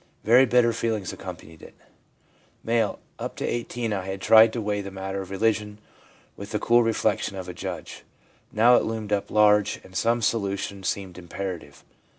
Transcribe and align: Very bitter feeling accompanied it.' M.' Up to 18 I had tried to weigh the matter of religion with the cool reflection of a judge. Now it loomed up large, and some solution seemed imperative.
Very 0.23 0.47
bitter 0.47 0.73
feeling 0.73 1.03
accompanied 1.13 1.61
it.' 1.61 1.75
M.' 2.67 2.95
Up 3.19 3.35
to 3.35 3.45
18 3.45 3.93
I 3.93 4.05
had 4.05 4.19
tried 4.19 4.51
to 4.53 4.59
weigh 4.59 4.81
the 4.81 4.89
matter 4.89 5.21
of 5.21 5.29
religion 5.29 5.77
with 6.35 6.49
the 6.49 6.59
cool 6.59 6.81
reflection 6.81 7.37
of 7.37 7.47
a 7.47 7.53
judge. 7.53 8.01
Now 8.51 8.75
it 8.77 8.83
loomed 8.83 9.13
up 9.13 9.29
large, 9.29 9.79
and 9.83 9.95
some 9.95 10.23
solution 10.23 10.81
seemed 10.81 11.19
imperative. 11.19 11.85